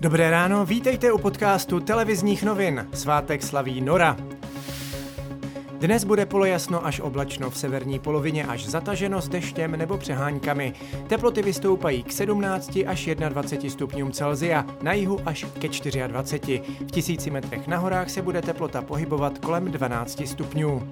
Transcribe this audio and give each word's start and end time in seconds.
Dobré 0.00 0.30
ráno, 0.30 0.64
vítejte 0.64 1.12
u 1.12 1.18
podcastu 1.18 1.80
televizních 1.80 2.42
novin. 2.42 2.88
Svátek 2.94 3.42
slaví 3.42 3.80
Nora. 3.80 4.16
Dnes 5.78 6.04
bude 6.04 6.26
polojasno 6.26 6.86
až 6.86 7.00
oblačno, 7.00 7.50
v 7.50 7.58
severní 7.58 7.98
polovině 7.98 8.46
až 8.46 8.66
zataženo 8.66 9.20
s 9.20 9.28
deštěm 9.28 9.76
nebo 9.76 9.98
přeháňkami. 9.98 10.72
Teploty 11.06 11.42
vystoupají 11.42 12.02
k 12.02 12.12
17 12.12 12.78
až 12.86 13.08
21 13.28 13.70
stupňům 13.70 14.12
Celzia, 14.12 14.66
na 14.82 14.92
jihu 14.92 15.20
až 15.26 15.46
ke 15.58 15.68
24. 16.08 16.62
V 16.86 16.90
tisíci 16.90 17.30
metrech 17.30 17.66
na 17.66 17.78
horách 17.78 18.10
se 18.10 18.22
bude 18.22 18.42
teplota 18.42 18.82
pohybovat 18.82 19.38
kolem 19.38 19.64
12 19.64 20.26
stupňů. 20.26 20.88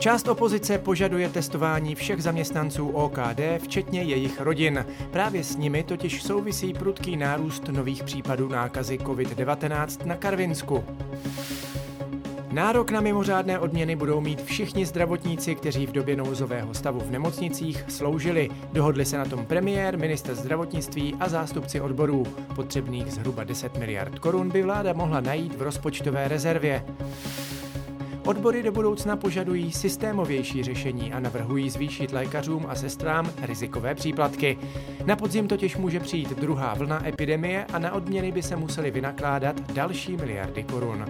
Část 0.00 0.28
opozice 0.28 0.78
požaduje 0.78 1.28
testování 1.28 1.94
všech 1.94 2.22
zaměstnanců 2.22 2.88
OKD, 2.88 3.40
včetně 3.58 4.02
jejich 4.02 4.40
rodin. 4.40 4.86
Právě 5.10 5.44
s 5.44 5.56
nimi 5.56 5.82
totiž 5.82 6.22
souvisí 6.22 6.72
prudký 6.72 7.16
nárůst 7.16 7.68
nových 7.68 8.02
případů 8.02 8.48
nákazy 8.48 8.98
COVID-19 8.98 10.06
na 10.06 10.16
Karvinsku. 10.16 10.84
Nárok 12.52 12.90
na 12.90 13.00
mimořádné 13.00 13.58
odměny 13.58 13.96
budou 13.96 14.20
mít 14.20 14.42
všichni 14.42 14.86
zdravotníci, 14.86 15.54
kteří 15.54 15.86
v 15.86 15.92
době 15.92 16.16
nouzového 16.16 16.74
stavu 16.74 17.00
v 17.00 17.10
nemocnicích 17.10 17.84
sloužili. 17.88 18.50
Dohodli 18.72 19.04
se 19.04 19.18
na 19.18 19.24
tom 19.24 19.46
premiér, 19.46 19.98
minister 19.98 20.34
zdravotnictví 20.34 21.14
a 21.20 21.28
zástupci 21.28 21.80
odborů. 21.80 22.26
Potřebných 22.54 23.12
zhruba 23.12 23.44
10 23.44 23.78
miliard 23.78 24.18
korun 24.18 24.48
by 24.48 24.62
vláda 24.62 24.92
mohla 24.92 25.20
najít 25.20 25.54
v 25.54 25.62
rozpočtové 25.62 26.28
rezervě. 26.28 26.84
Odbory 28.30 28.62
do 28.62 28.72
budoucna 28.72 29.16
požadují 29.16 29.72
systémovější 29.72 30.62
řešení 30.62 31.12
a 31.12 31.20
navrhují 31.20 31.70
zvýšit 31.70 32.12
lékařům 32.12 32.66
a 32.68 32.74
sestrám 32.74 33.30
rizikové 33.42 33.94
příplatky. 33.94 34.58
Na 35.06 35.16
podzim 35.16 35.48
totiž 35.48 35.76
může 35.76 36.00
přijít 36.00 36.38
druhá 36.38 36.74
vlna 36.74 37.08
epidemie 37.08 37.64
a 37.72 37.78
na 37.78 37.92
odměny 37.92 38.32
by 38.32 38.42
se 38.42 38.56
museli 38.56 38.90
vynakládat 38.90 39.72
další 39.72 40.16
miliardy 40.16 40.62
korun. 40.62 41.04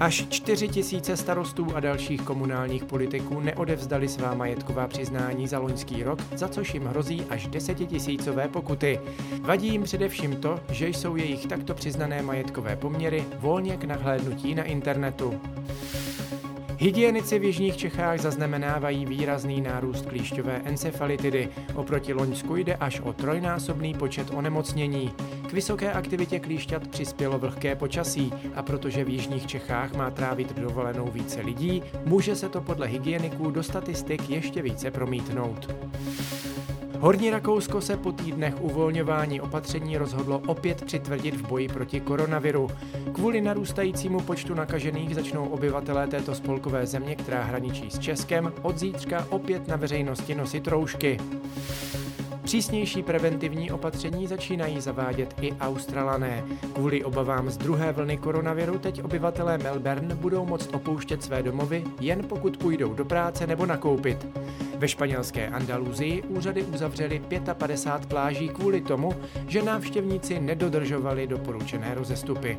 Až 0.00 0.26
4 0.28 0.68
tisíce 0.68 1.16
starostů 1.16 1.66
a 1.74 1.80
dalších 1.80 2.22
komunálních 2.22 2.84
politiků 2.84 3.40
neodevzdali 3.40 4.08
svá 4.08 4.34
majetková 4.34 4.86
přiznání 4.86 5.48
za 5.48 5.58
loňský 5.58 6.02
rok, 6.02 6.18
za 6.36 6.48
což 6.48 6.74
jim 6.74 6.84
hrozí 6.84 7.24
až 7.30 7.46
desetitisícové 7.46 8.48
pokuty. 8.48 9.00
Vadí 9.40 9.68
jim 9.68 9.82
především 9.82 10.36
to, 10.36 10.60
že 10.70 10.88
jsou 10.88 11.16
jejich 11.16 11.46
takto 11.46 11.74
přiznané 11.74 12.22
majetkové 12.22 12.76
poměry 12.76 13.24
volně 13.38 13.76
k 13.76 13.84
nahlédnutí 13.84 14.54
na 14.54 14.62
internetu. 14.62 15.40
Hygienici 16.82 17.38
v 17.38 17.44
jižních 17.44 17.76
Čechách 17.76 18.20
zaznamenávají 18.20 19.06
výrazný 19.06 19.60
nárůst 19.60 20.06
klíšťové 20.06 20.62
encefalitidy. 20.64 21.48
Oproti 21.74 22.12
Loňsku 22.12 22.56
jde 22.56 22.74
až 22.74 23.00
o 23.00 23.12
trojnásobný 23.12 23.94
počet 23.94 24.30
onemocnění. 24.34 25.12
K 25.48 25.52
vysoké 25.52 25.92
aktivitě 25.92 26.40
klíšťat 26.40 26.88
přispělo 26.88 27.38
vlhké 27.38 27.76
počasí 27.76 28.32
a 28.54 28.62
protože 28.62 29.04
v 29.04 29.08
jižních 29.08 29.46
Čechách 29.46 29.92
má 29.92 30.10
trávit 30.10 30.58
dovolenou 30.58 31.06
více 31.06 31.40
lidí, 31.40 31.82
může 32.04 32.36
se 32.36 32.48
to 32.48 32.60
podle 32.60 32.86
hygieniků 32.86 33.50
do 33.50 33.62
statistik 33.62 34.30
ještě 34.30 34.62
více 34.62 34.90
promítnout. 34.90 35.74
Horní 37.00 37.30
Rakousko 37.30 37.80
se 37.80 37.96
po 37.96 38.12
týdnech 38.12 38.60
uvolňování 38.60 39.40
opatření 39.40 39.96
rozhodlo 39.96 40.42
opět 40.46 40.84
přitvrdit 40.84 41.36
v 41.36 41.48
boji 41.48 41.68
proti 41.68 42.00
koronaviru. 42.00 42.68
Kvůli 43.12 43.40
narůstajícímu 43.40 44.20
počtu 44.20 44.54
nakažených 44.54 45.14
začnou 45.14 45.48
obyvatelé 45.48 46.06
této 46.06 46.34
spolkové 46.34 46.86
země, 46.86 47.16
která 47.16 47.42
hraničí 47.42 47.90
s 47.90 47.98
Českem, 47.98 48.52
od 48.62 48.78
zítřka 48.78 49.26
opět 49.30 49.68
na 49.68 49.76
veřejnosti 49.76 50.34
nosit 50.34 50.66
roušky. 50.68 51.18
Přísnější 52.50 53.02
preventivní 53.02 53.70
opatření 53.70 54.26
začínají 54.26 54.80
zavádět 54.80 55.34
i 55.40 55.52
Australané. 55.52 56.44
Kvůli 56.74 57.04
obavám 57.04 57.50
z 57.50 57.56
druhé 57.56 57.92
vlny 57.92 58.16
koronaviru 58.16 58.78
teď 58.78 59.04
obyvatelé 59.04 59.58
Melbourne 59.58 60.14
budou 60.14 60.46
moct 60.46 60.74
opouštět 60.74 61.22
své 61.22 61.42
domovy, 61.42 61.84
jen 62.00 62.24
pokud 62.28 62.56
půjdou 62.56 62.94
do 62.94 63.04
práce 63.04 63.46
nebo 63.46 63.66
nakoupit. 63.66 64.26
Ve 64.76 64.88
španělské 64.88 65.48
Andaluzii 65.48 66.22
úřady 66.22 66.62
uzavřely 66.62 67.22
55 67.54 68.08
pláží 68.08 68.48
kvůli 68.48 68.80
tomu, 68.80 69.12
že 69.48 69.62
návštěvníci 69.62 70.40
nedodržovali 70.40 71.26
doporučené 71.26 71.94
rozestupy. 71.94 72.58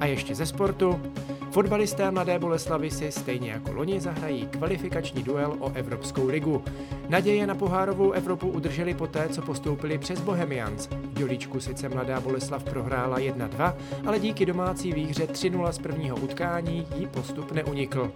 A 0.00 0.06
ještě 0.06 0.34
ze 0.34 0.46
sportu. 0.46 1.00
Fotbalisté 1.56 2.10
Mladé 2.10 2.38
Boleslavy 2.38 2.90
si 2.90 3.12
stejně 3.12 3.50
jako 3.50 3.72
loni 3.72 4.00
zahrají 4.00 4.46
kvalifikační 4.46 5.22
duel 5.22 5.56
o 5.60 5.72
Evropskou 5.74 6.26
ligu. 6.28 6.64
Naděje 7.08 7.46
na 7.46 7.54
pohárovou 7.54 8.12
Evropu 8.12 8.48
udrželi 8.48 8.94
poté, 8.94 9.28
co 9.28 9.42
postoupili 9.42 9.98
přes 9.98 10.20
Bohemians. 10.20 10.86
V 10.86 11.14
Dělíčku 11.18 11.60
sice 11.60 11.88
Mladá 11.88 12.20
Boleslav 12.20 12.64
prohrála 12.64 13.18
1-2, 13.18 13.74
ale 14.06 14.18
díky 14.18 14.46
domácí 14.46 14.92
výhře 14.92 15.24
3-0 15.24 15.72
z 15.72 15.78
prvního 15.78 16.16
utkání 16.16 16.86
jí 16.96 17.06
postup 17.06 17.52
neunikl. 17.52 18.12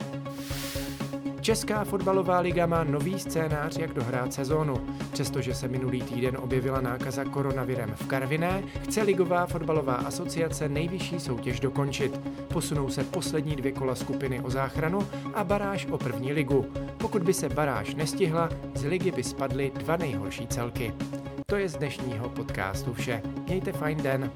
Česká 1.41 1.85
fotbalová 1.85 2.41
liga 2.41 2.67
má 2.67 2.85
nový 2.85 3.19
scénář, 3.19 3.79
jak 3.79 3.95
dohrát 3.95 4.33
sezónu. 4.33 4.75
Přestože 5.13 5.55
se 5.55 5.69
minulý 5.69 6.03
týden 6.03 6.37
objevila 6.37 6.81
nákaza 6.81 7.25
koronavirem 7.25 7.95
v 7.95 8.07
Karviné, 8.07 8.63
chce 8.83 9.03
Ligová 9.03 9.47
fotbalová 9.47 9.95
asociace 9.95 10.69
nejvyšší 10.69 11.21
soutěž 11.21 11.61
dokončit. 11.61 12.21
Posunou 12.49 12.89
se 12.89 13.05
poslední 13.05 13.57
dvě 13.57 13.73
kola 13.73 13.95
skupiny 13.95 14.41
o 14.41 14.51
záchranu 14.51 15.09
a 15.35 15.45
baráž 15.45 15.87
o 15.87 15.99
první 15.99 16.33
ligu. 16.33 16.67
Pokud 16.99 17.23
by 17.23 17.35
se 17.35 17.49
baráž 17.49 17.95
nestihla, 17.95 18.49
z 18.75 18.85
ligy 18.85 19.11
by 19.11 19.23
spadly 19.23 19.73
dva 19.75 19.97
nejhorší 19.97 20.47
celky. 20.47 20.95
To 21.47 21.57
je 21.57 21.69
z 21.69 21.77
dnešního 21.77 22.29
podcastu 22.29 22.95
vše. 22.95 23.23
Mějte 23.47 23.73
fajn 23.73 24.03
den. 24.03 24.31